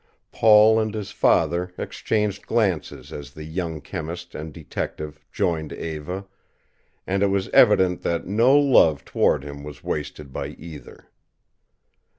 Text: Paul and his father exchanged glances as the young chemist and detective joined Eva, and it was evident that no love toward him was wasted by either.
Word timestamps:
Paul 0.31 0.79
and 0.79 0.91
his 0.95 1.11
father 1.11 1.75
exchanged 1.77 2.47
glances 2.47 3.13
as 3.13 3.33
the 3.35 3.43
young 3.43 3.81
chemist 3.81 4.33
and 4.33 4.51
detective 4.51 5.19
joined 5.31 5.73
Eva, 5.73 6.25
and 7.05 7.21
it 7.21 7.27
was 7.27 7.49
evident 7.49 8.01
that 8.01 8.25
no 8.25 8.57
love 8.57 9.05
toward 9.05 9.43
him 9.43 9.63
was 9.63 9.83
wasted 9.83 10.33
by 10.33 10.47
either. 10.57 11.11